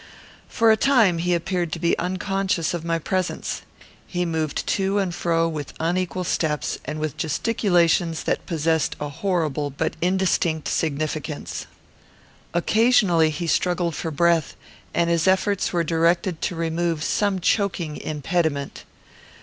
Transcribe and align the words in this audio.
For 0.49 0.71
a 0.71 0.77
time 0.77 1.19
he 1.19 1.35
appeared 1.35 1.71
to 1.73 1.77
be 1.79 1.95
unconscious 1.99 2.73
of 2.73 2.83
my 2.83 2.97
presence. 2.97 3.61
He 4.07 4.25
moved 4.25 4.65
to 4.65 4.97
and 4.97 5.13
fro 5.13 5.47
with 5.47 5.73
unequal 5.79 6.23
steps, 6.23 6.79
and 6.85 6.97
with 6.99 7.17
gesticulations 7.17 8.23
that 8.23 8.47
possessed 8.47 8.95
a 8.99 9.09
horrible 9.09 9.69
but 9.69 9.93
indistinct 10.01 10.67
significance. 10.69 11.67
Occasionally 12.55 13.29
he 13.29 13.45
struggled 13.45 13.93
for 13.95 14.09
breath, 14.09 14.55
and 14.91 15.07
his 15.07 15.27
efforts 15.27 15.71
were 15.71 15.83
directed 15.83 16.41
to 16.41 16.55
remove 16.55 17.03
some 17.03 17.39
choking 17.39 17.97
impediment. 17.97 18.85